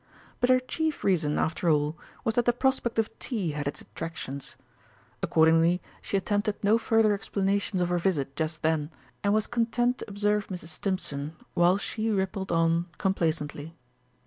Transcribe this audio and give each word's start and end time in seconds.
But 0.39 0.49
her 0.49 0.59
chief 0.59 1.03
reason, 1.03 1.37
after 1.37 1.69
all, 1.69 1.95
was 2.23 2.33
that 2.33 2.45
the 2.45 2.53
prospect 2.53 2.97
of 2.97 3.15
tea 3.19 3.51
had 3.51 3.67
its 3.67 3.81
attractions. 3.81 4.55
Accordingly 5.21 5.79
she 6.01 6.17
attempted 6.17 6.63
no 6.63 6.79
further 6.79 7.13
explanations 7.13 7.81
of 7.83 7.89
her 7.89 7.99
visit 7.99 8.35
just 8.35 8.63
then, 8.63 8.89
and 9.23 9.31
was 9.31 9.45
content 9.45 9.99
to 9.99 10.05
observe 10.09 10.47
Mrs. 10.47 10.69
Stimpson, 10.69 11.35
while 11.53 11.77
she 11.77 12.09
rippled 12.09 12.51
on 12.51 12.87
complacently. 12.97 13.75